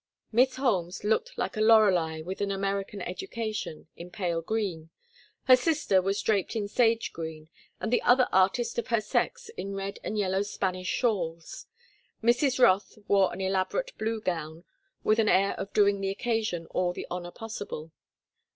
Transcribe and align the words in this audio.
Miss 0.31 0.55
Holmes 0.55 1.03
looked 1.03 1.37
like 1.37 1.55
a 1.55 1.61
lorelei 1.61 2.23
with 2.23 2.41
an 2.41 2.49
American 2.49 3.03
education, 3.03 3.87
in 3.95 4.09
pale 4.09 4.41
green. 4.41 4.89
Her 5.43 5.55
sister 5.55 6.01
was 6.01 6.23
draped 6.23 6.55
in 6.55 6.67
sage 6.67 7.13
green, 7.13 7.49
and 7.79 7.93
the 7.93 8.01
other 8.01 8.27
artist 8.31 8.79
of 8.79 8.87
her 8.87 8.99
sex 8.99 9.49
in 9.57 9.75
red 9.75 9.99
and 10.03 10.17
yellow 10.17 10.41
Spanish 10.41 10.87
shawls. 10.87 11.67
Mrs. 12.23 12.57
Rothe 12.57 13.03
wore 13.07 13.31
an 13.31 13.41
elaborate 13.41 13.95
blue 13.99 14.19
gown 14.19 14.63
with 15.03 15.19
an 15.19 15.29
air 15.29 15.53
of 15.59 15.71
doing 15.71 16.01
the 16.01 16.09
occasion 16.09 16.65
all 16.71 16.93
the 16.93 17.05
honor 17.11 17.29
possible. 17.29 17.91